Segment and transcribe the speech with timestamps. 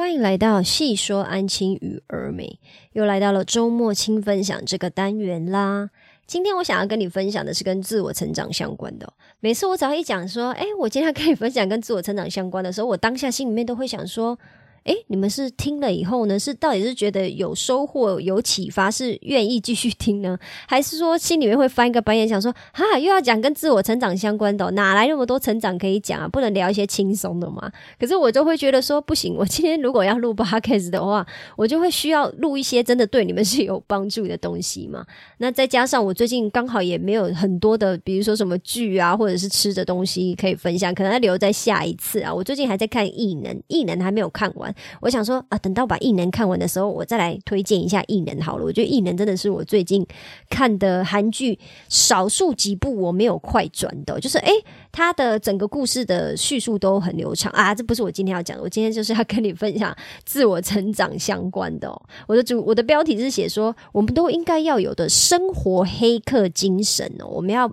[0.00, 2.58] 欢迎来到细说安亲与儿美，
[2.94, 5.90] 又来到了周末轻分享这个单元啦。
[6.26, 9.12] 今天我想要跟你分享的是跟自我成长相关的。
[9.40, 14.38] 每次我只要一讲说，哎，我今天要跟你分享跟自我成长相关的时候，我当下心里面都会想说。
[14.84, 26.26] 哎，你们是听了以后呢，是到底是觉得有收获、有启发，是愿意继续听呢， 还是说心里面会翻一个白眼，想说哈，又要讲跟自我成长相关的，哪来那么多成长可以讲啊？
[26.26, 27.70] 不能聊一些轻松的吗？
[27.98, 31.26] 可是我就会觉得说不行，我今天如果要录 podcast 的话，
[31.56, 35.04] 我就会需要录一些真的对你们是有帮助的东西嘛。
[35.38, 42.34] 那再加上我最近刚好也没有很多的，比如说什么剧啊，或者是吃的东西可以分享，可能要留在下一次啊。
[42.34, 44.69] 我最近还在看异能，异能还没有看完。
[45.00, 48.64] 我想说啊，等到把异能看完的时候，我再来推荐一下异能好了。
[48.64, 50.06] 我觉得异能真的是我最近
[50.48, 54.52] 看的韩剧少数几部我没有快转的，就是诶，
[54.92, 57.74] 它的整个故事的叙述都很流畅啊。
[57.74, 61.90] 这不是我今天要讲的，我今天就是要跟你分享自我成长相关的。
[62.26, 67.70] 我的主我的标题是写说，我们都应该要有的生活黑客精神哦，我们要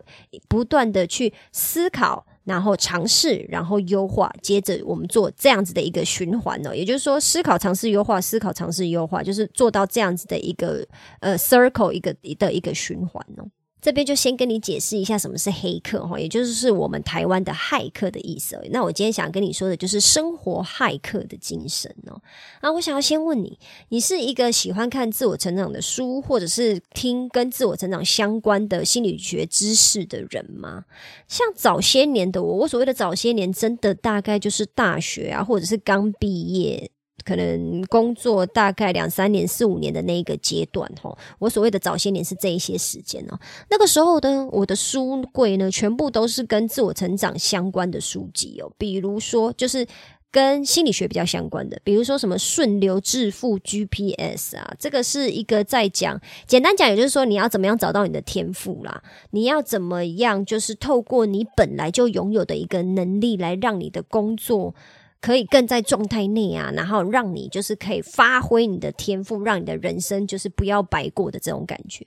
[0.48, 2.26] 不断的去思考。
[2.48, 10.88] 然后尝试，然后优化，接着我们做这样子的一个循环呢，也就是说，思考、尝试、优化，思考、尝试、优化，就是做到这样子的一个
[11.20, 13.44] 呃 circle 一个的一个循环呢。
[13.80, 18.60] 这边就先跟你解释一下什么是黑客哈，也就是我们台湾的骇客的意思。
[18.72, 22.20] 那我今天想跟你说的就是生活骇客的精神哦。
[22.62, 23.58] 那我想要先问你，
[23.90, 30.86] 你是一个喜欢看自我成长的书，或者是听跟自我成长相关的心理学知识的人吗？
[31.28, 36.90] 像早些年的我，我所谓的早些年，真的大概就是大学啊，或者是刚毕业。
[37.28, 43.38] 可能工作大概两三年、四五年的那一个阶段，吼，我所谓的早些年是这一些时间哦。
[43.70, 48.72] 那个时候的我的书柜呢，全部都是跟自我成长相关的书籍哦。
[48.78, 49.86] 比如说，就是
[50.32, 64.74] 跟心理学比较相关的，比如说什么顺流致富 GPS 啊，这个是一个在讲，简单讲，也就是说你要怎么样找到你的天赋啦，你要怎么样，就是透过你本来就拥有的一个能力，来让你的工作。
[65.20, 72.06] 可以更在状态内啊，然后让你就是可以发挥你的天赋，让你的人生就是不要白过的这种感觉。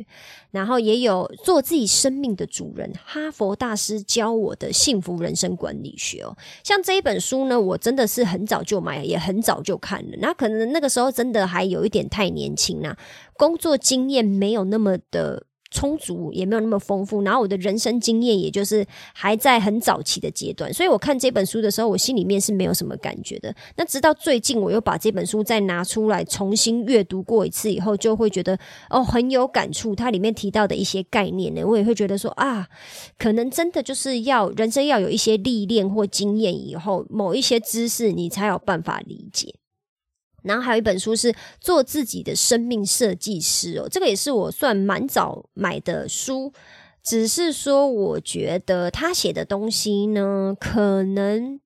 [0.50, 6.36] 然后也有做自己生命的主人，哈佛大师教我的幸福人生管理学哦。
[6.64, 10.16] 像这一本书呢，我真的是很早就买，也很早就看了。
[10.18, 12.96] 那可能那个时候真的还有一点太年轻啊，
[13.36, 15.44] 工作经验没有那么的。
[15.70, 23.54] 充足也没有那么丰富，然后我的人生经验也就是还在很早期的阶段，所以我看这本书的时候，我心里面是没有什么感觉的。
[23.76, 28.58] 那直到最近，我又把这本书再拿出来重新阅读过一次以后，就会觉得
[28.88, 29.94] 哦很有感触。
[29.94, 32.66] 它里面提到的一些概念呢，我也会觉得说啊，
[33.18, 39.54] 可能真的就是要人生要有一些历练或经验以后，某一些知识你才有办法理解。
[40.42, 46.52] 然后还有一本书是做自己的生命设计师哦，这个也是我算蛮早买的书，
[47.02, 51.60] 只是说我觉得他写的东西呢，可能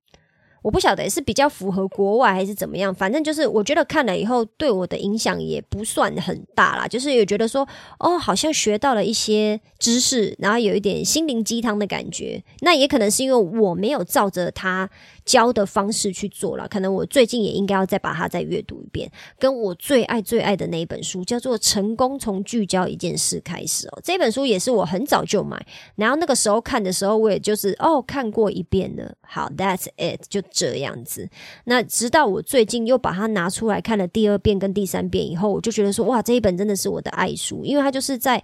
[0.62, 7.68] 我不晓得是比较符合国外还是怎么样，反正就是我觉得看了以后对我的影响也不算很大啦，就是也觉得说
[7.98, 14.88] 哦，好像学到了一些知识，然后有一点心灵鸡汤的感觉，那也可能是因为我没有照着他。
[15.24, 19.10] 教的方式去做了，可能我最近也应该要再把它再阅读一遍。
[19.38, 29.14] 跟我最爱最爱的那一本书叫做《成功从聚焦一件事开始》哦，这本书也是我很早就买，然后那个时候看的时候，我也就是哦看过一遍了。
[29.22, 31.28] 好，That's it，就这样子。
[31.64, 38.42] 那直到我最近又把它拿出来看了第二遍跟第三遍以后，我就觉得说哇，这一本真的是我的爱书，因为它就是在。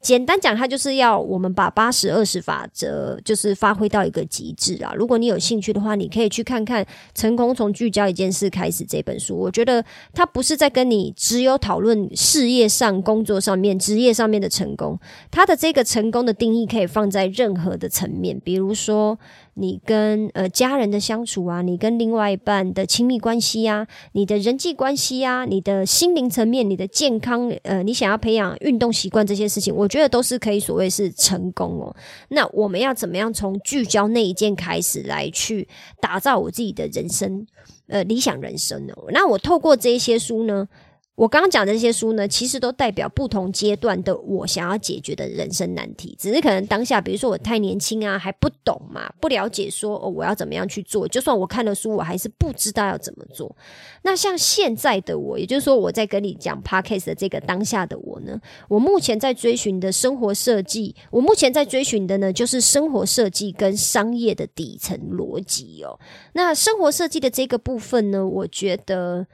[0.00, 4.94] 简单讲，它就是要我们把八十二十法则就是发挥到一个极致啊！
[4.96, 6.82] 如果你有兴趣的话，你可以去看看
[7.14, 9.36] 《成功从聚焦一件事开始》这本书。
[9.36, 9.84] 我觉得
[10.14, 14.98] 它不是在跟你只有讨论事业上、工作上面、职业上面的成功，
[15.30, 19.18] 它的这个成功的定义可以放在任何的层面，比如说。
[19.60, 31.94] 你跟呃家人的相处啊，你跟另外一半的亲密关系啊，你的人际关系啊，你的心灵层面，你的健康，呃，你想要培养运动习惯这些事情，我觉得都是可以所谓是成功哦。
[32.30, 35.68] 那我们要怎么样从聚焦那一件开始来去
[36.00, 37.46] 打造我自己的人生，
[37.88, 38.94] 呃，理想人生呢？
[39.10, 40.66] 那我透过这一些书呢？
[41.20, 46.16] 我刚刚讲的这些书呢，其实都代表不同阶段的我想要解决的人生难题。
[46.18, 51.06] 只是可能当下，比如说我太年轻啊，还不懂嘛，不了解说哦，我要怎么样去做。
[51.06, 53.54] 就算我看了书，我还是不知道要怎么做。
[54.00, 66.00] 那像现在的我，也就是说我在跟你讲 podcast 的这个当下的我呢，我目前在追寻的生活设计，我目前在追寻的呢，就是生活设计跟商业的底层逻辑哦。
[66.32, 69.26] 那生活设计的这个部分呢，我觉得。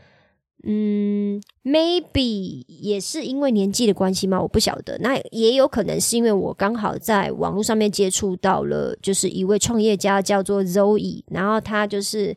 [0.69, 4.43] 嗯，maybe 也是因为年纪的关系吗？
[4.43, 4.99] 我不晓得。
[4.99, 12.37] 那也有可能是因为我刚好在网络上面接触到了，就是一位创业家叫做 Zoe，然后他就是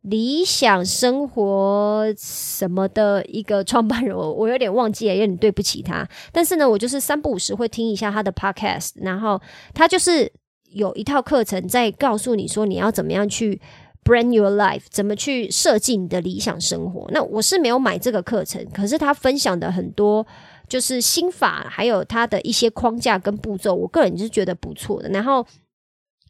[0.00, 6.04] 理想生活什么的一个创办人，我我有点忘记了，有点对不起他。
[6.32, 9.40] 但是呢，我就是三不五时会听一下他的 podcast，然后
[9.72, 10.32] 他就是
[10.72, 13.60] 有一套课程在告诉你说你要怎么样去。
[14.10, 17.08] Brand your life，怎么去设计你的理想生活？
[17.12, 20.26] 那我是没有买这个课程，可是他分享的很多
[20.68, 25.08] 就是心法，还有他的一些框架跟步骤，我个人是觉得不错的。
[25.10, 25.46] 然后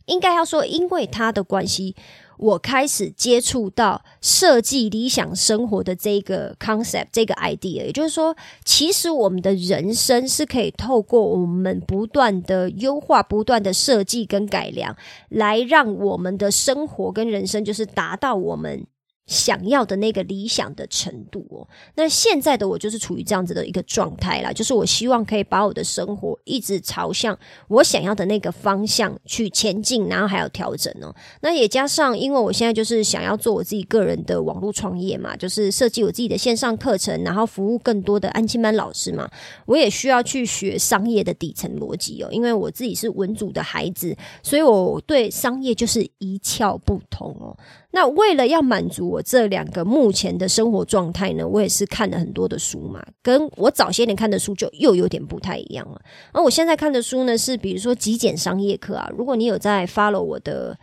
[0.07, 1.95] 应该要说，因为他的关系。
[2.43, 14.97] 我开始接触到设计理想生活的这个 concept，这个 idea，也就是说，其实我们的人生是可以透过我们不断的优化、不断的设计跟改良，
[15.29, 18.87] 来让我们的生活跟人生就是达到我们。
[19.31, 21.63] 想要的那个理想的程度哦，
[21.95, 27.39] 那现在的我就是处于这样子的一个状态啦，就是我希望可以把我的生活一直朝向
[27.69, 31.15] 我想要的那个方向去前进，然后还有调整哦。
[31.43, 39.31] 那也加上，因为我现在就是想要做我自己个人的网络创业嘛，就是设计我自己的线上课程，然后服务更多的安亲班老师嘛，
[39.65, 42.29] 我也需要去学商业的底层逻辑哦。
[42.33, 47.57] 因为我自己是文组的孩子，所以我对商业就是一窍不通哦。
[47.93, 56.01] 那为了要满足我这两个目前的生活状态呢，我也是看了很多的书嘛，跟我早些年看的书就又有点不太一样了。
[56.33, 60.79] 而我现在看的书呢，是比如说极简商业课啊，如果你有在 follow 我的。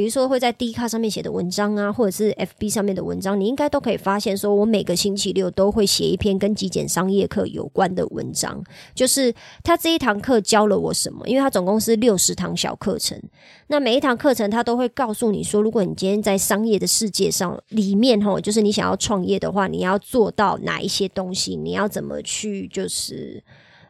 [0.00, 8.64] 比如说会在 D 卡上面写的文章啊，或者是 FB 上面的文章，你应该都可以发现，说我每个星期六都会写一篇跟极简商业课有关的文章。
[8.94, 9.30] 就是
[9.62, 11.28] 他这一堂课教了我什么？
[11.28, 13.20] 因为他总共是六十堂小课程，
[13.66, 21.56] 那每一堂课程他都会告诉你说，如果你今天在商业的世界上里面吼，就是你想要创业的话，你要做到哪一些东西？
[21.56, 22.66] 你要怎么去？
[22.68, 23.44] 就是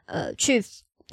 [0.07, 0.61] 呃，去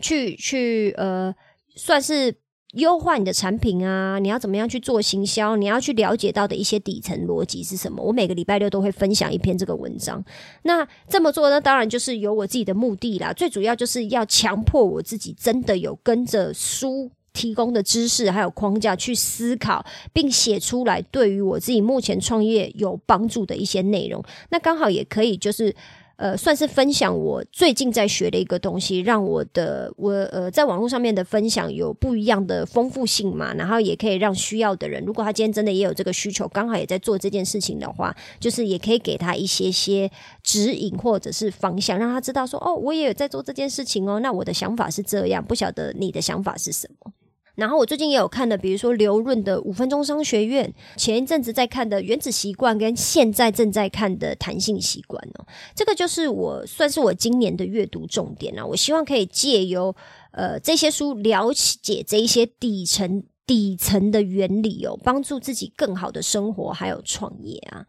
[0.02, 1.36] 去去呃，
[1.76, 2.34] 算是。
[2.74, 4.20] 优化你的产品啊！
[4.20, 5.56] 你要怎么样去做行销？
[5.56, 8.04] 你要去了解到的一些底层逻辑是什么？
[8.04, 10.24] 我每个礼拜六都会分享一篇这个文章。
[10.64, 13.32] 那这么做呢，当然就是有我自己的目的啦。
[13.32, 24.22] 最主要就是要强迫我自己真的有跟着书提供的知识还有框架去思考，并写出来对于我自己目前创业有帮助的一些内容。
[24.50, 25.74] 那刚好也可以就是。
[26.18, 40.10] 呃，算是分享我最近在学的一个东西，让我的我呃在网络上面的分享有不一样的丰富性嘛，然后也可以让需要的人，如果他今天真的也有这个需求，刚好也在做这件事情的话，就是也可以给他一些些
[40.42, 47.12] 指引或者是方向，让他知道说哦，我也有在做这件事情哦，那我的想法是这样，不晓得你的想法是什么。
[47.58, 55.46] 然后我最近也有看的，比如说刘润的五分钟商学院，前一阵子在看的原子习惯，跟现在正在看的弹性习惯哦，
[55.76, 58.64] 这个就是我算是我今年的阅读重点啊。
[58.64, 59.96] 我希望可以借由
[60.32, 67.86] 呃这些书了解这一些底层底层的原理哦，帮助自己更好的生活还有创业啊。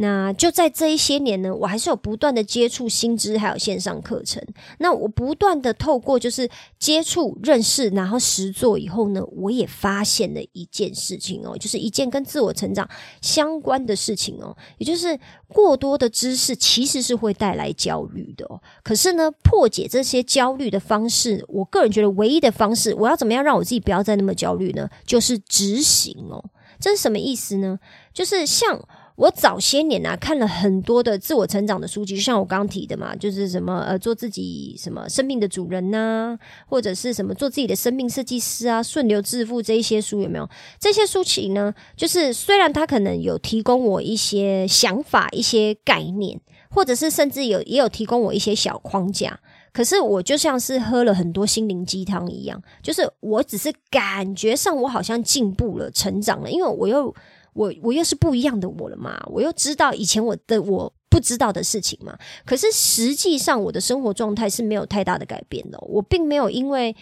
[0.00, 4.40] 那就在这一些年呢，我还是有不断的接触新知，还有线上课程。
[4.78, 6.48] 那我不断的透过就是
[6.78, 12.88] 接触、认识，然后实做以后呢，我也发现了一件事情哦，就是一件跟自我成长
[13.20, 15.18] 相关的事情哦，也就是
[15.48, 18.62] 过多的知识其实是会带来焦虑的哦。
[18.84, 24.88] 可是呢，破解这些焦虑的方式，我个人觉得唯一的方式，我要怎么样让我自己不要再那么焦虑呢？
[25.04, 26.44] 就是执行哦。
[26.78, 27.80] 这是什么意思呢？
[28.14, 28.80] 就是像。
[29.18, 40.48] 我早些年啊，看了很多的自我成长的书籍，就像我刚提的嘛，就是什么呃，做自己什么生命的主人呐，或者是什么做自己的生命设计师啊，顺流致富这一些书有没有？
[40.78, 49.40] 这些书籍呢，就是虽然它可能有提供我一些想法、一些概念，或者是甚至有也有提供我一些小框架，
[49.72, 57.12] 可是我就像是喝了很多心灵鸡汤一样，就是我只是感觉上我好像进步了、成长了，因为我又。
[57.58, 62.16] 我我又是不一样的我了嘛，我又知道以前我的我不知道的事情嘛。
[62.46, 65.78] 可是实际上我的生活状态是没有太大的改变的。
[65.80, 66.94] 我并没有因为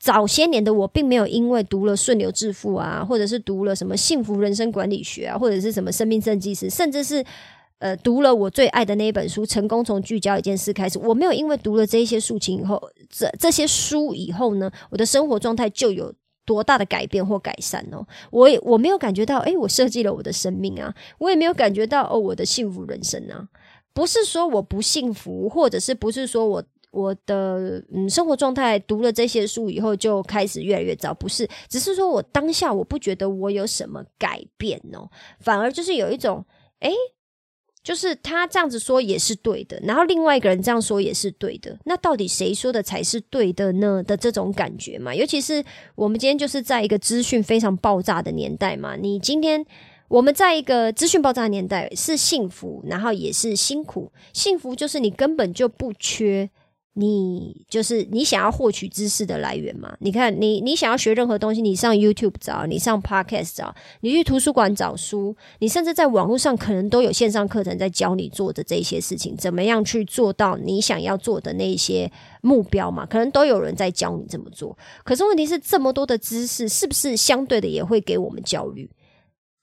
[0.00, 7.24] 早些年的我，并没有因为读了顺流致富啊，或者是读了什么幸福人生管理学啊，或者是什么生命设计师，甚至是
[7.78, 16.12] 呃，读了我最爱的那一本书《成功从聚焦一件事开始》，我没有因为读了这一些事情以后，这这些书以后呢，我的生活状态就有
[16.50, 18.04] 多大的改变或改善哦。
[18.32, 23.46] 我也我没有感觉到，诶，我设计了我的生命啊，我也没有感觉到哦，我的幸福人生啊，
[23.92, 36.44] 不是说我不幸福，或者是不是说我我的嗯生活状态读了这些书以后就开始越来越糟，不是，只是说我当下我不觉得我有什么改变哦，反而就是有一种
[36.80, 36.92] 诶。
[37.82, 44.02] 就是他这样子说也是对的，然后另外一个人这样说也是对的，那到底谁说的才是对的呢？
[44.02, 49.64] 的这种感觉嘛，尤其是我们今天就是在一个资讯非常爆炸的年代嘛，你今天
[50.08, 54.12] 我们在一个资讯爆炸的年代是幸福，然后也是辛苦。
[54.32, 56.50] 幸福就是你根本就不缺。
[56.94, 59.96] 你就是你想要获取知识的来源嘛？
[60.00, 72.10] 你看，你你想要学任何东西，你上 YouTube 找，你上 Podcast 找，你去图书馆找书，你甚至在网络上可能都有线上课程在教你做的这些事情，怎么样去做到你想要做的那些
[72.42, 73.06] 目标嘛？
[73.06, 74.76] 可能都有人在教你怎么做。
[75.04, 78.90] 可是问题是，这么多的知识，是不是相对的也会给我们焦虑？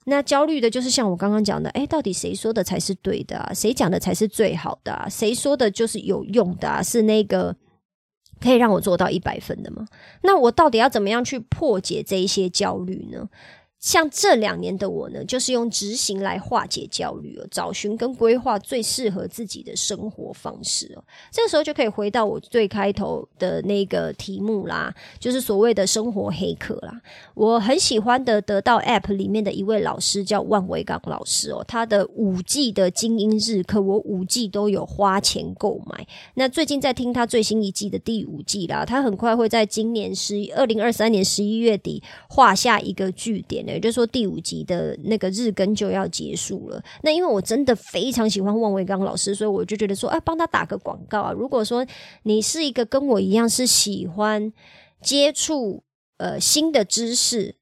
[0.09, 3.53] 那焦虑的就是像我刚刚讲的，哎，到底谁说的才是对的啊？
[3.53, 5.07] 谁讲的才是最好的啊？
[5.09, 6.81] 谁说的就是有用的啊？
[6.81, 7.53] 是那个
[8.39, 9.85] 可以让我做到一百分的吗？
[10.23, 13.27] 那我到底要怎么样去破解这一些焦虑呢？
[13.87, 21.01] 像这两年的我呢，就是用执行来化解焦虑哦，找寻跟规划最适合自己的生活方式哦。
[21.31, 27.01] 这个时候就可以回到我最开头的那个题目啦，就是所谓的生活黑客啦。
[27.33, 36.05] 我很喜欢的得到 App 里面的一位老师叫万维刚老师哦，他的五季的精英日课，我五季都有花钱购买。
[36.33, 43.76] 那最近在听他最新一季的第五季啦，他很快会在今年十二零二三年十一月底画下一个句点。
[43.77, 46.83] 也就说，第五集的那个日更就要结束了。
[47.03, 51.31] 那因为我真的非常喜欢汪维刚老师，所以我就觉得说，哎，帮他打个广告啊！
[51.31, 51.85] 如果说
[52.23, 54.51] 你是一个跟我一样是喜欢
[55.01, 55.83] 接触
[56.17, 57.55] 呃新的知识。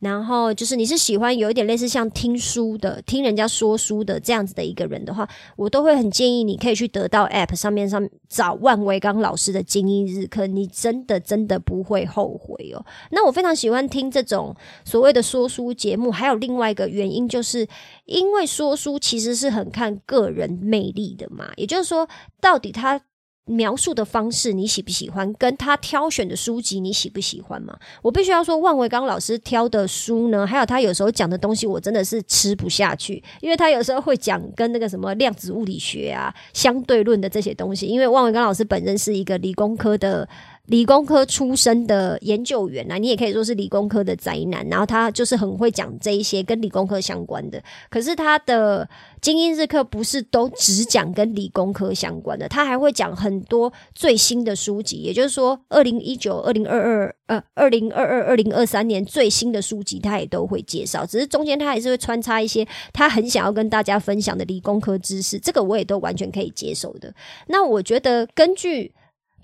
[0.00, 12.86] 然后就是你是喜欢有一点类似像听书的、听人家说书的这样子的一个人的话，我都会很建议你可以去得到 App 上面上找万维刚老师的精英日课，你真的真的不会后悔哦。
[13.10, 17.66] 那我非常喜欢听这种所谓的说书节目，还有另外一个原因，就是
[18.04, 22.08] 因为说书其实是很看个人魅力的嘛，也就是说，
[22.40, 23.00] 到底他。
[23.48, 25.32] 描述的方式你喜不喜欢？
[25.34, 27.76] 跟他挑选的书籍你喜不喜欢嘛？
[28.02, 37.86] 我必须要说，万维刚老师挑的书呢，还有他有时候讲的东西，我真的是吃不下去，因为他有时候会讲跟那个什么量子物理学啊、相对论的这些东西。
[37.86, 40.28] 因为万维刚老师本人是一个理工科的。
[40.68, 44.66] 理工科出身的研究员啊，你也可以说是理工科的宅男。
[44.68, 47.62] 然后他就是很会讲这一些跟理工科相关的。
[47.88, 48.86] 可是他的
[49.22, 54.98] 精英日课不是都只讲跟理工科相关的，他还会讲很多最新的书籍。
[54.98, 61.06] 也就是说，二零一九、二零二二、呃，二零二二、二零二三年最新的书籍，他也都会介绍。
[61.06, 67.14] 只是中间他还是会穿插一些他很想要跟大家分享的理工科知识，这个我也都完全可以接受的。
[67.46, 68.92] 那我觉得根据。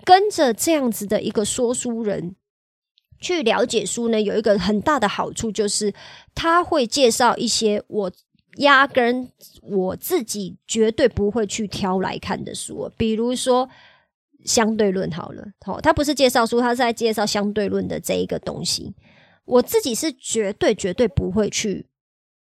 [0.05, 2.37] 跟着这样子的一个说书人
[3.21, 5.95] 去了解书呢，有一个很大的好处，就是
[6.35, 8.13] 他会介绍一些我
[8.59, 9.33] 压根
[9.63, 13.69] 我自己绝对不会去挑来看的书，比如说
[14.45, 15.11] 相对论。
[15.11, 18.95] 好了，好，他不是介绍书，他是在介绍相对论的这一个东西，
[19.47, 21.87] 我自己是绝对绝对不会去。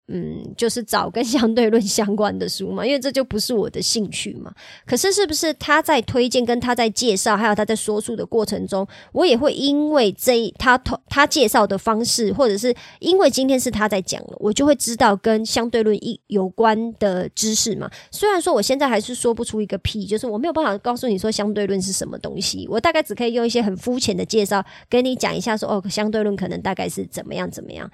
[0.09, 4.53] 嗯，就是找跟相对论相关的书嘛，因为这就不是我的兴趣嘛。
[4.85, 17.89] 可是，是不是他在推荐、跟他在介绍，还有他在说书的过程中，我也会因为这他他介绍的方式，或者是因为今天是他在讲了，我就会知道跟相对论一有关的知识嘛。
[18.11, 27.89] 虽然说我现在还是说不出一个屁，就是我没有办法告诉你说相对论是什么东西，我大概只可以用一些很肤浅的介绍跟你讲一下，说哦，相对论可能大概是怎么样怎么样。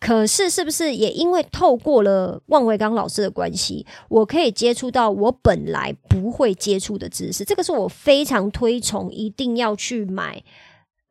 [0.00, 7.44] 可是，是不是也因为透过了万维刚老师的关系，我可以接触到我本来不会接触的知识？
[7.44, 10.42] 这个是我非常推崇，一定要去买。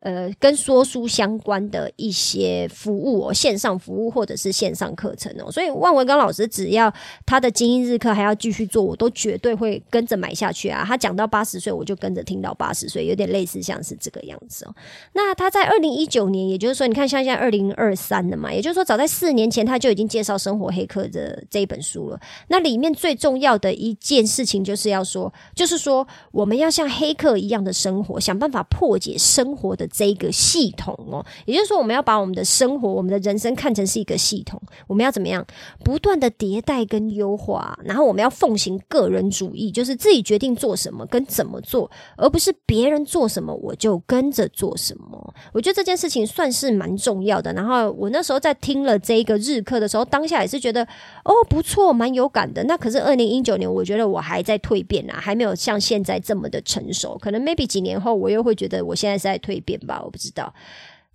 [0.02, 6.94] 呃，跟说书相关的一些服务哦，线上服务或者是线上课程哦，所以万文刚老师只要
[7.26, 10.86] 他的精英日课还要继续做，我都绝对会跟着买下去啊。
[10.88, 14.74] 他讲到八十岁，我就跟着听到八十岁，有点类似像是这个样子哦。
[15.12, 22.18] 那他在二零一九年，也就是说，你看像现在二零二三了嘛，也就是说，早在四年前他就已经介绍《生活黑客》的这一本书了。
[22.48, 29.89] 那里面最重要的一件事情，就是要说，就是说我们要像黑客一样的生活，想办法破解生活的。
[29.92, 31.26] 这一个系统哦。
[31.46, 35.46] 也就是说，我们要把我们的生活、我们的人生看成是一个系统，我们要怎么样
[35.84, 45.34] 不断的迭代跟优化，然后我们要奉行个人主义，就是自己决定做什么跟怎么做，而不是别人做什么我就跟着做什么。
[45.54, 47.52] 我觉得这件事情算是蛮重要的。
[47.54, 50.84] 然后我那时候在听了这一个日课的时候，当下也是觉得
[51.24, 52.64] 哦不错，蛮有感的。
[52.66, 57.18] 那可是二零一九年，我觉得我还在蜕变啊，还没有像现在这么的成熟。
[57.18, 60.54] 可能 maybe 几年后，我又会觉得我现在是在蜕变吧，我不知道。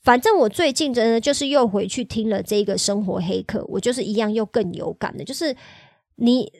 [0.03, 5.25] 反正我最近真的就是又回去听了这个生活黑客，我就是一样又更有感的。
[5.25, 5.57] 就是
[6.17, 6.53] 你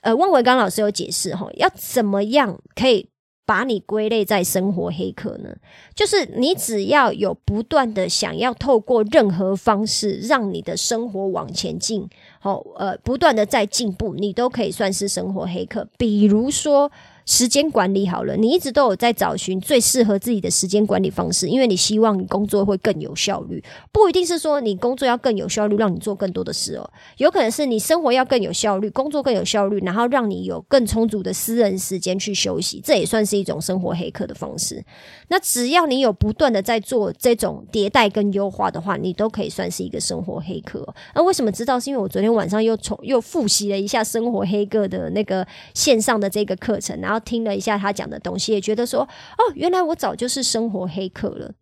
[0.00, 3.08] 呃，汪维刚老师有解释哈，要怎么样可以
[3.46, 5.54] 把你归类在生活黑客呢？
[5.94, 12.08] 就是你只要有不断的想要透过任何方式让你的生活往前进，
[12.40, 15.88] 好呃，不断的在进步，你都可以算是生活黑客。
[15.96, 16.90] 比如说。
[17.26, 23.62] 时间管理好了，你一直都有在找寻最适合自己的时间管理方式，因为你希望你工作会更有效率。
[23.92, 34.84] 不一定是说你工作要更有效率，让你做更多的事哦，有可能是你生活要更有效率，工作更有效率，然后让你有更充足的私人时间去休息，这也算是一种生活黑客的方式。
[35.28, 40.86] 那只要你有不断的在做这种迭代跟优化的话，你都可以算是一个生活黑客。
[41.14, 41.78] 那为什么知道？
[41.78, 47.22] 是因为我昨天晚上又重又复习了一下生活黑客的那个线上的这个课程，然然后。
[47.32, 51.54] 听了一下他讲的东西，也觉得说哦，原来我早就是生活黑客了。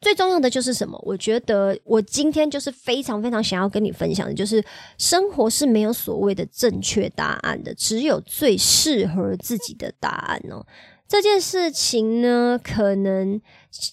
[0.00, 0.98] 最重要的就是什么？
[1.04, 4.64] 我觉得我今天就是非常非常想要跟你分享的，就是
[4.96, 10.64] 生活是没有所谓的正确答案的，只有最适合自己的答案哦。
[11.06, 13.38] 这件事情呢，可能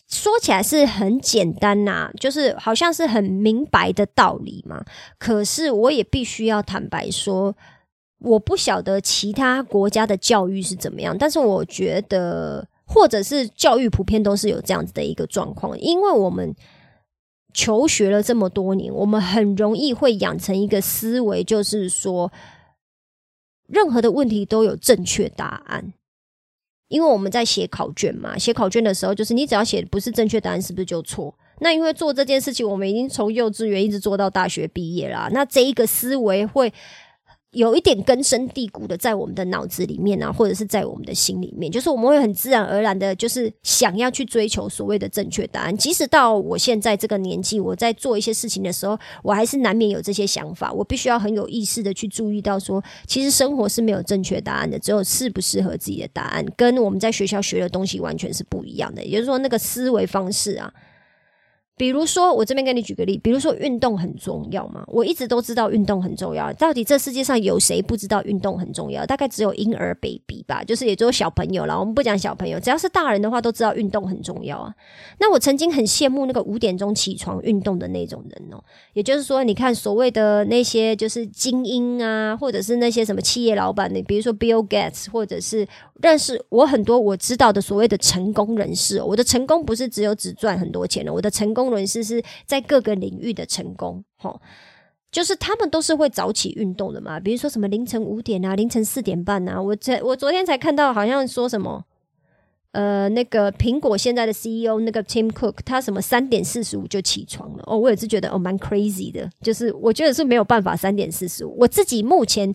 [0.08, 4.86] 说起来是很简单呐，就是好像是很明白的道理嘛。
[5.18, 7.56] 可是我也必须要坦白说。
[8.22, 16.54] 我不晓得其他国家的教育是怎么样，但是我觉得，或者是教育普遍都是有这样子的一个状况，因为我们
[17.54, 22.30] 求学了这么多年，我们很容易会养成一个思维，就是说，
[23.68, 25.94] 任何的问题都有正确答案，
[26.90, 31.34] 因为我们在写考卷嘛，写考卷的时候，就是你只要写不是正确答案，是不是就错？
[31.62, 36.74] 那因为做这件事情，我们已经从幼稚园一直做到大学毕业啦，那这一个思维会。
[37.52, 45.76] 有一点根深蒂固的在我们的脑子里面啊，或者是在我们的心里面，就是我们会很自然而然的，就是想要去追求所谓的正确答案。
[45.76, 50.72] 即使到我现在这个年纪，我在做一些事情的时候，我还是难免有这些想法。
[50.72, 59.04] 我必须要很有意识的去注意到，说其实生活是没有正确答案的，只有适不适合自己的答案，跟我们在学校学的东西完全是不一样的。
[59.04, 60.72] 也就是说，那个思维方式啊。
[61.80, 64.84] 比如说，我这边给你举个例，比如说运动很重要嘛？
[64.88, 66.52] 我一直都知道运动很重要。
[66.56, 69.06] 到底这世界上有谁不知道运动很重要？
[69.06, 71.80] 大概只有婴儿 baby 吧，就是也只有小朋友了。
[71.80, 74.76] 我们不讲小朋友，只要是大人的话，都知道运动很重要啊。
[75.22, 78.62] 那我曾经很羡慕那个五点钟起床运动的那种人哦。
[78.92, 85.66] 也就是说，你看所谓的那些就是精英啊，或者是那些什么企业老板，你比如说 Bill Gates，或者是。
[86.02, 94.40] 但是我很多我知道的所谓的成功人士，我的成功不是只有只赚很多钱的，我的成功人士是在各个领域的成功，哈，
[95.12, 101.84] 就是他们都是会早起运动的嘛，比如说什么凌晨五点啊，凌晨四点半啊，我在我昨天才看到好像说什么，
[102.72, 112.54] 呃，那个苹果现在的 CEO 那个 Tim Cook，他什么三点四十五就起床了，哦，我也是觉得哦蛮 crazy 的，就是我觉得是没有办法三点四十五，我自己目前。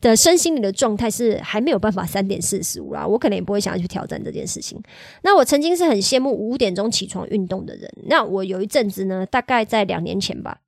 [0.00, 4.78] 的身心里的状态是还没有办法三点四十五啊，我可能也不会想要去挑战这件事情。
[5.22, 7.90] 那我曾经是很羡慕五点钟起床运动的人。
[8.06, 10.60] 那我有一阵子呢，大概在两年前吧，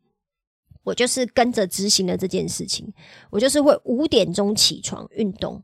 [0.85, 2.93] 我就是跟着执行了这件事情，
[3.31, 5.63] 我就是会五点钟起床运动。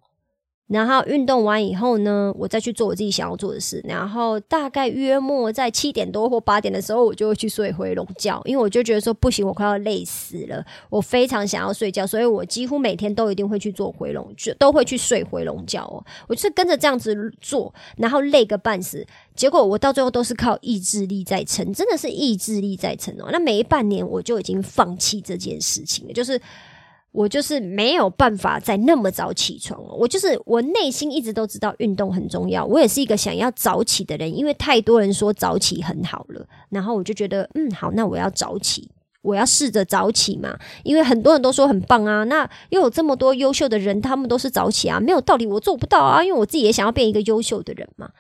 [0.73, 3.79] 然后运动完以后呢，我再去做我自己想要做的事。
[3.85, 16.03] 然后大概约莫在七点多或八点的时候，我就会去睡回笼觉，因为我就觉得说不行，我快要累死了，我非常想要睡觉，所以我几乎每天都一定会去做回笼，就都会去睡回笼觉哦。
[16.27, 19.07] 我就是跟着这样子做，然后累个半死，
[19.37, 23.29] 结果我到最后都是靠意志力在撑，真的是意志力在撑哦。
[23.31, 26.41] 那每一半年我就已经放弃这件事情了，就是。
[27.13, 29.93] 我就是没有办法再那么早起床了。
[29.95, 32.65] 我就是我内心一直都知道运动很重要。
[32.65, 40.59] 我也是一个想要早起的人，因为太多人说早起很好了，然后我就觉得嗯好，那我要早起，我要试着早起嘛。
[40.85, 46.25] 因为很多人都说很棒啊，那又有这么多优秀的人，他们都是早起啊，没有道理我做不到啊。
[46.25, 48.11] 因为我自己也想要变一个优秀的人嘛。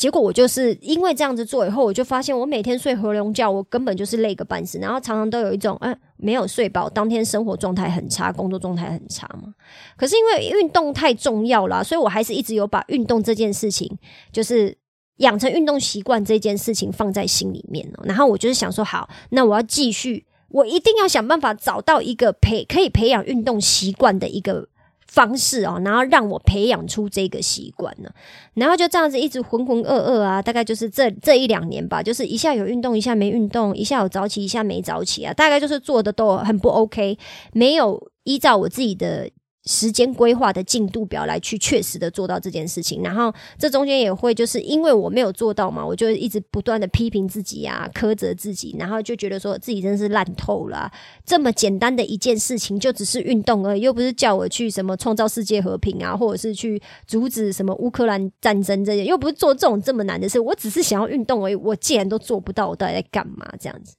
[0.00, 9.52] 结果我就是因为这样子做以后，我就发现我每天睡回笼觉，我根本就是累个半死，然后常常都有一种哎没有睡饱，当天生活状态很差，工作状态很差嘛。
[9.98, 13.94] 可是因为运动太重要了，所以我还是一直有把运动这件事情
[14.32, 14.74] 就是
[15.18, 18.00] 养成运动习惯这件事情放在心里面哦。
[18.04, 24.69] 然后我就是想说，好，那我要继续，我一定要想办法找到一个培可以培养运动习惯的一个。
[25.10, 28.08] 方式哦，然后让我培养出这个习惯呢，
[28.54, 37.18] 然后就这样子一直浑浑噩噩啊，大概就是这这一两年吧，就是一下有运动，一下没运动，一下有早起，一下没早起啊，大概就是做的都很不 OK，
[37.52, 39.28] 没有依照我自己的。
[39.66, 50.90] 时间规划的进度表来去确实的做到这件事情，然后这中间也会就是因为我没有做到嘛，我就一直不断的批评自己啊，苛责自己，然后就觉得说自己真是烂透了。
[51.26, 60.40] 这么简单的一件事情，就只是运动而已，又不是叫我去什么创造世界和平啊，或者是去阻止什么乌克兰战争这些，又不是做这种这么难的事。
[60.40, 63.94] 我只是想要运动而已，我既然都做不到，我到底在干嘛这样子？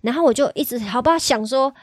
[0.00, 1.74] 然后我就一直好吧想说。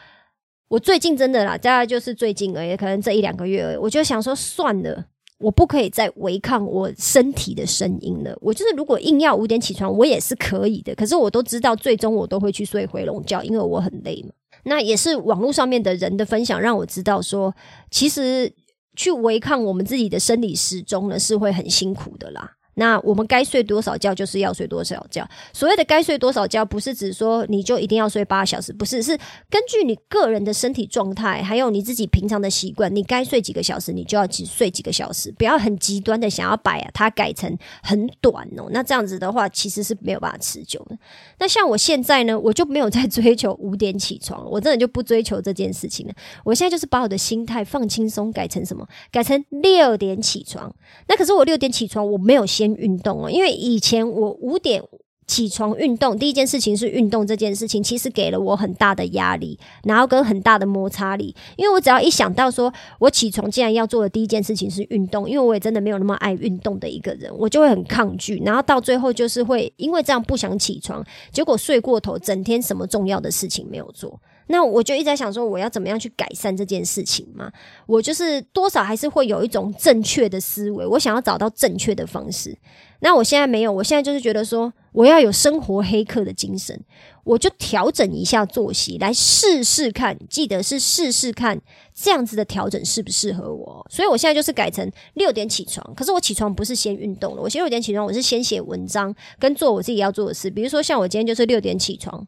[0.74, 3.78] 我最近真的啦，大概就是最近而已，可能这一两个月而已。
[3.78, 5.06] 我就想说，算了，
[5.38, 8.36] 我不可以再违抗我身体的声音了。
[8.42, 10.96] 我就是如果硬要五点起床，我也是可以的。
[10.96, 14.32] 可是我都知道，最终我都会去睡回笼觉，因为我很累嘛。
[14.64, 17.54] 那也是网络上面的人的分享，让我知道说，
[17.92, 18.52] 其实
[18.96, 22.54] 去违抗我们自己的生理时钟呢，是会很辛苦的啦。
[22.76, 25.28] 那我们该睡多少觉就是要睡多少觉。
[25.52, 29.18] 所谓的该睡多少觉，不是指说你就一定要睡八小时，不是，是
[29.50, 38.68] 根据你个人的身体状态，还有你自己平常的习惯，你该睡几个小时，你就要只睡几个小时，不要很极端的想要把它改成很短哦。
[38.72, 40.98] 那这样子的话，其实是没有办法持久的。
[41.38, 46.14] 那像我现在呢，我就没有在追求五点起床，我真的就不追求这件事情了。
[46.44, 48.88] 我现在就是把我的心态放轻松，改成什么？
[49.12, 50.74] 改成六点起床。
[51.08, 52.63] 那可是我六点起床，我没有先。
[52.64, 54.82] 先运动哦，因为以前我五点
[55.26, 61.34] 起床运动，第一件事情是运动这件事情，其实给了我很大的压力，然后跟很大的摩擦力。
[61.56, 74.20] 因为我只要一想到说我起床竟然要做的第一件事情是运动，因为我也真的没有那么爱运动的一个人，我就会很抗拒，然后到最后就是会因为这样不想起床，结果睡过头，整天什么重要的事情没有做。
[74.48, 77.52] 那我就一直在想说，我要怎么样去改善这件事情嘛？
[77.86, 82.58] 我就是多少还是会有一种正确的思维，我想要找到正确的方式。
[83.00, 86.80] 那我现在没有，我现在就是觉得说，我要有生活黑客的精神，
[87.26, 90.18] 我就调整一下作息，来试试看。
[90.30, 91.60] 记得是试试看
[91.94, 93.86] 这样子的调整适不适合我。
[93.90, 102.26] 所以我现在就是改成六点起床，可是我起床不是先运动了，我先六点起床，我是先写文章跟做我自己要做的事，比如说像我今天就是六点起床。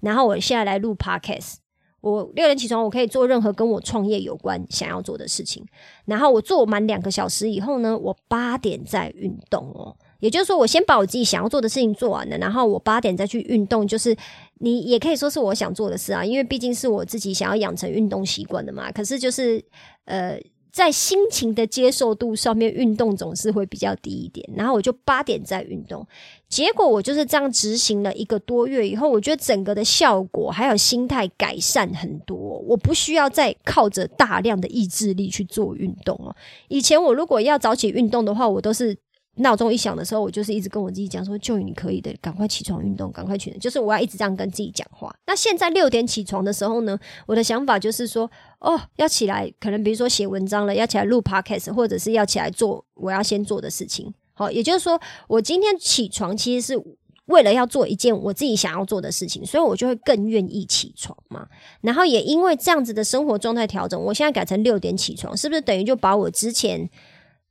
[0.00, 1.56] 然后我现在来录 podcast，
[2.00, 5.64] 我六点起床，我可以做任何跟我创业有关想要做的事情。
[6.04, 9.96] 然后我做满两个小时以后呢，我八点再运动哦。
[10.20, 13.86] 也就是说，我先把我自己想要做的事情做完了，然后我八点再去运动。
[13.86, 14.16] 就是
[14.54, 18.90] 你也可以说是我想做的事啊，因为毕竟是我自己想要养成运动习惯的嘛。
[18.92, 19.64] 可是就是
[20.04, 20.40] 呃。
[20.78, 24.48] 在心情的接受度上面，运动总是会比较低一点。
[24.54, 26.06] 然后我就八点在运动，
[26.48, 32.36] 结果我就是这样执行了一个多月以后，我觉得整个的效果还有心态改善很多。
[32.60, 36.36] 我不需要再靠着大量的意志力去做运动了。
[36.68, 38.96] 以前我如果要早起运动的话，我都是。
[39.38, 45.14] 闹钟一响的时候，我就是一直跟我自己讲说：“就你可以的，赶快起床运动，赶快去。”就是我要一直这样跟自己讲话。
[45.26, 56.82] 那现在六点起床的时候呢，我的想法就是说：“哦，要起来，可能比如说写文章了，要起来录 podcast，或者是要起来做我要先做的事情。”好，也就是说，我今天起床其实是
[57.26, 61.46] 为了要做一件我自己想要做的事情，所以我就会更愿意起床嘛。
[61.80, 66.88] 然后也因为这样子的生活状态调整，我现在改成六点起床，是不是等于就把我之前？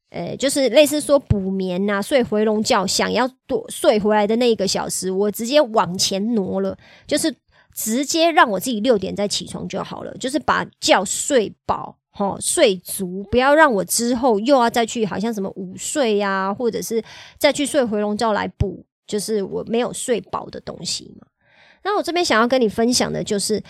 [0.10, 7.36] 呃，就是类似说补眠呐，睡回笼觉，想要多睡回来的那一个小时，我直接往前挪了，就是
[7.74, 17.04] 直接让我自己六点再起床就好了，就是把觉睡饱，哈，睡足，不要让我之后又要再去好像什么午睡呀，或者是
[17.38, 21.28] 再去睡回笼觉来补，就是我没有睡饱的东西嘛。
[21.84, 23.62] 那我这边想要跟你分享的就是，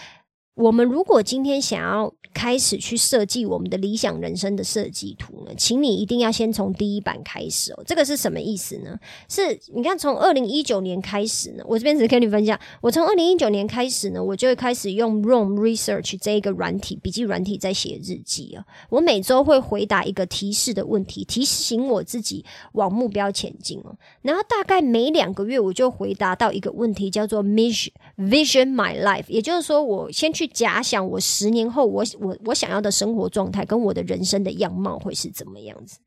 [0.58, 2.14] 我们如果今天想要。
[2.34, 7.82] 开始去设计我们的理想人生的设计图呢，请你一定要先从第一版开始哦。
[7.84, 8.96] 这个是什么意思呢？
[9.28, 18.64] 是你看，从二零一九年开始呢，我这边只跟你分享，我从二零一九年开始呢，我就会开始用 Room Research 这一个软体，笔记软体在写日记啊。
[18.90, 23.96] 我每周会回答一个提示的问题，提醒我自己往目标前进哦。
[24.22, 32.04] 然后大概每两个月，我就回答到一个问题，叫做 Mission Vision My Life，也就是说，我先去假想我十年后我。
[32.20, 36.00] 我我想要的生活状态跟我的人生的样貌会是怎么样子？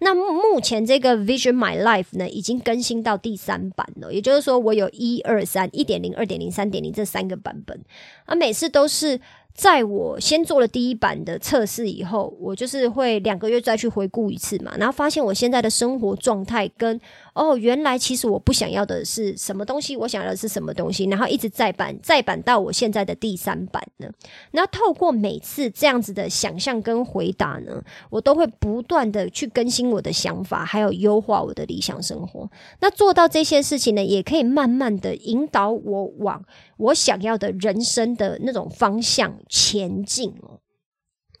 [0.00, 4.12] 那目前这个 Vision My Life 呢，已经更新到第三版了。
[4.12, 7.80] 也就是说，我有一二三一点零、二点零、三点零这三个版本，
[8.26, 9.18] 啊，每次都是
[9.54, 17.00] 在我先做了第一版的测试以后，我就是会两个月再去回顾一次嘛，然后发现我现在的生活状态跟
[17.34, 24.08] 哦，原来其实我不想要的是什么东西，我想要的是什么东西，然后一直再版再版到我现在的第三版呢。
[24.50, 32.50] 那透过每次这样子的想象跟回答呢，我都会不断的去更新我的想法，还有优化我的理想生活。
[32.80, 36.44] 那做到这些事情呢，也可以慢慢的引导我往
[36.76, 39.34] 我想要的人生的那种方向。
[39.48, 40.60] 前进哦！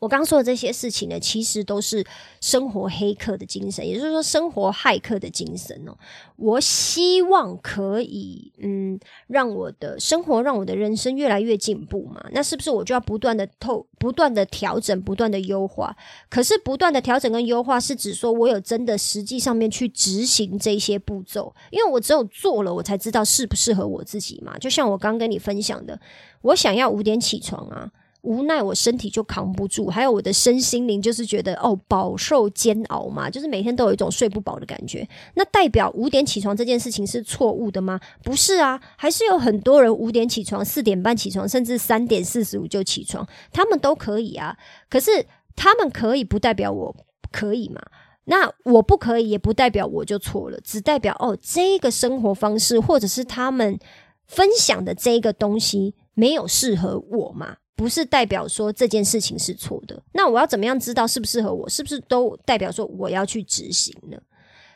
[0.00, 2.04] 我刚说的这些事情呢，其实都是
[2.40, 5.96] 生活黑客的精神，也就是说，生活骇客的精神哦。
[6.36, 12.22] 我希望可以，嗯，让我的生活，让我的人生越来越进步嘛。
[12.32, 15.96] 那是不是我就要不断的透、不断的调整、不断的优化？
[16.28, 24.58] 可是，不断的调整跟优化，是指说我有真的实际上面去执行这些步骤，因为我只有做了，我才知道适不适合我自己嘛。
[24.58, 25.98] 就像我刚跟你分享的，
[26.42, 27.90] 我想要五点起床啊。
[28.24, 35.06] 无奈我身体就扛不住，还有我的身心灵就是觉得哦饱受煎熬嘛，就是每天都有一种睡不饱的感觉。
[35.34, 38.00] 那代表五点起床这件事情是错误的吗？
[38.22, 44.56] 不是啊，还是有很多人五点起床、四点半起床，甚至三点四十五就起床，他们都可以啊。
[44.88, 46.96] 可是他们可以，不代表我
[47.30, 47.80] 可以嘛？
[48.24, 53.78] 那我不可以，也不代表我就错了，只代表哦这个生活方式或者是他们
[54.26, 57.56] 分享的这个东西没有适合我嘛？
[57.76, 61.68] 不是代表说这件事情是错的，那我要怎么样知道适不适合我？
[61.68, 64.16] 是不是都代表说我要去执行呢？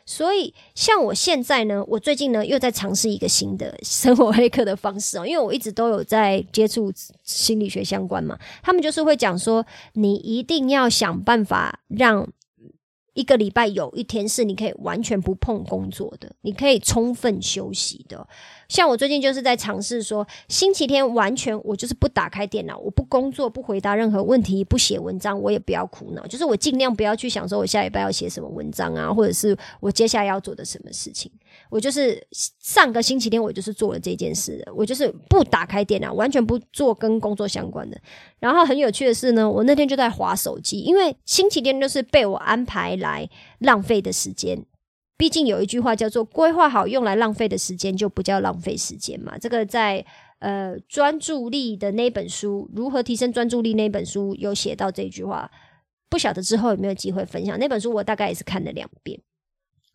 [0.05, 6.91] 所以像我现在呢，我最近呢又在尝试一个新的 生活黑客的方式哦，因为我一直都有在接触
[7.23, 12.27] 心理学相关嘛，他们就是会讲说，你一定要想办法让
[13.13, 18.27] 一个礼拜有一天是你可以完全不碰工作的，你可以充分休息的。
[18.69, 31.29] 像我最近就是在尝试说，星期天完全我就是不打开电脑，我不工作，不回答任何问题，不写文章，我也不要苦恼，就是我尽量不要去想说我下礼拜要写什么文章啊，或者是我接下来要做的什么事情。
[31.69, 32.25] 我就是
[32.59, 37.99] 上个星期天我就是做了这件事的，我就是不打开电脑，完全不做跟工作相关的。
[38.39, 43.27] 然后很有趣的是呢，我那天就在划手机，因为星期天就是被我安排来
[43.57, 44.63] 浪费的时间。
[45.19, 49.37] 毕竟有一句话叫做“规划好用来浪费的时间就不叫浪费时间”嘛。
[49.37, 50.05] 这个在
[50.39, 55.51] 呃专注力的那本书《如何提升专注力》那本书有写到这句话，
[56.09, 57.91] 不晓得之后有没有机会分享那本书？
[57.93, 59.19] 我大概也是看了两遍。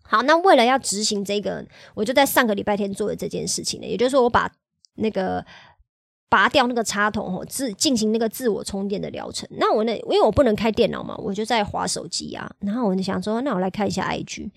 [0.02, 4.52] 好，那为了要执行这个，我就在上个礼拜天做的这件事情呢，也就是说，我把
[4.96, 5.42] 那个。
[6.34, 9.48] 拔掉那个插头吼，自进行那个自我充电的疗程。
[9.52, 12.50] 那我那因为我不能开电脑嘛，我就在划手机啊。
[12.58, 14.50] 然后我就想说，那我来看一下 IG。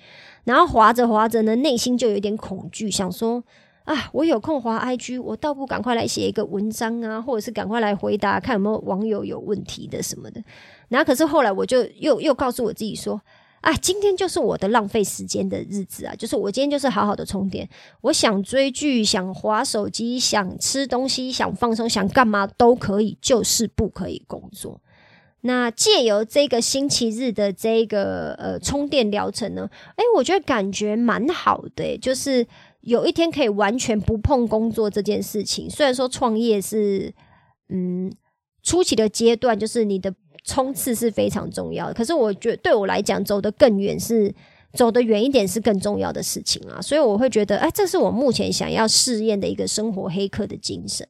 [0.46, 3.44] 然后划着划着呢，内心就有点恐惧，想说
[3.84, 10.42] 啊，我有空滑 IG，我倒不赶快来写一个文章啊，或者是赶快来回答看有没有网友有问题的什么的。
[10.90, 13.22] 然后可是后来我就又又告诉我自己说。
[13.62, 16.16] 啊，今天就是我的浪费时间的日子啊！
[16.16, 17.68] 就是我今天就是好好的充电，
[18.02, 24.80] 我想追剧、想划手机、想吃东西、想放松、想干嘛都可以，就是不可以工作。
[25.42, 32.48] 那借由这个星期日的这个呃充电疗程呢，诶，我觉得感觉蛮好的，就是
[32.82, 35.70] 有一天可以完全不碰工作这件事情。
[35.70, 37.14] 虽然说创业是
[37.70, 38.14] 嗯
[38.62, 40.14] 初期的阶段，就是你的。
[40.48, 44.34] 冲刺是非常重要的，可是我觉对我来讲，走得更远是。
[44.74, 51.08] 走得远一点是更重要的事情啊，所以我会觉得，哎，这是我目前想要试验的一个生活黑客的精神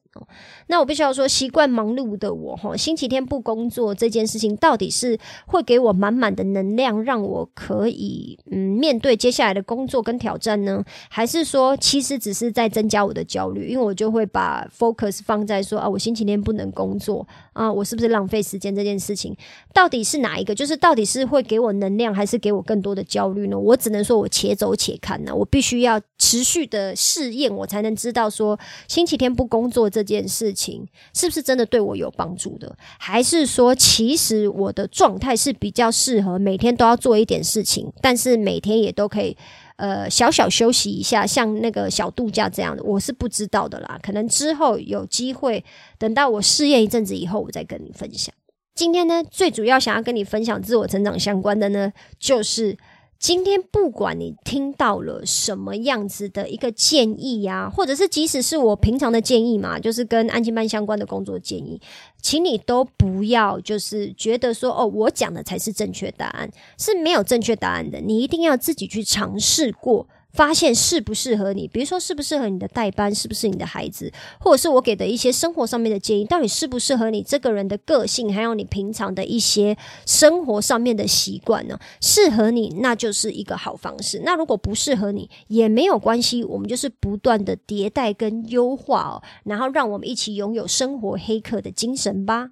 [0.67, 10.83] 那我必须要说，习惯忙碌的我哈，星期天不工作这件事情，到底是会给我满满的能量，让我可以嗯面对接下来的工作跟挑战呢？
[11.09, 13.69] 还是说，其实只是在增加我的焦虑？
[13.69, 19.35] 因为我就会把 focus 放在说啊，我星期天不能工作啊，我是不是浪费时间这件事情？
[19.73, 20.53] 到底是哪一个？
[20.53, 23.57] 就是到底是会给我能量，还是给我更多的焦虑呢？
[23.57, 25.33] 我只能说，我且走且看呢。
[25.35, 39.35] 我必须要持续的试验，我才能知道说，星期天不工作这件事情是不是真的对我有帮助的，还是说，其实我的状态是比较适合每天都要做一点事情，但是每天也都可以
[39.75, 43.99] 呃小小休息一下，像那个小度假这样的，我是不知道的啦。
[44.01, 45.63] 可能之后有机会，
[45.99, 48.33] 等到我试验一阵子以后，我再跟你分享。
[48.73, 52.77] 今天呢，最主要想要跟你分享自我成长相关的呢，就是。
[53.19, 61.81] 今天不管你听到了什么样子的一个建议呀，或者是即使是我平常的建议嘛，就是跟安静班相关的工作建议，
[62.21, 67.99] 请你都不要就是觉得说哦，我讲的才是正确答案，是没有正确答案的。
[67.99, 81.79] 你一定要自己去尝试过，发现适不适合你，比如说适不适合你的代班，是不是你的孩子，或者是我给的一些生活上面的建议，到底适不适合你这个人的个性，还有你平常的一些生活上面的习惯呢？
[81.99, 84.21] 适合你，那就是一个好方式。
[84.23, 92.51] 那如果不适合你，也没有关系，我们就是不断的迭代跟优化哦，然后让我们一起拥有生活黑客的精神吧。